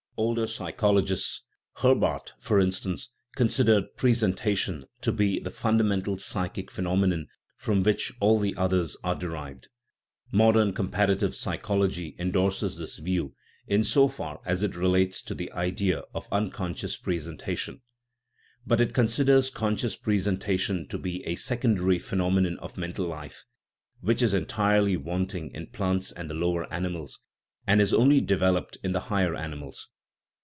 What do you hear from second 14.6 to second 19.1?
it relates to the idea of unconscious presentation; but it